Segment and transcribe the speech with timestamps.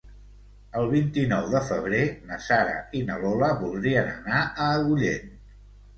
[0.79, 2.01] El vint-i-nou de febrer
[2.31, 5.33] na Sara i na Lola voldrien anar a Agullent.